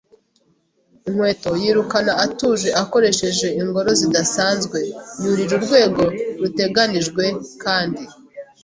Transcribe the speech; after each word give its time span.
inkweto, 1.07 1.49
yiruka 1.61 1.97
atuje 2.25 2.69
akoresheje 2.83 3.47
ingoro 3.61 3.89
zidasanzwe, 3.99 4.79
yurira 5.23 5.53
urwego 5.59 6.03
ruteganijwe, 6.39 7.23
kandi 7.63 8.03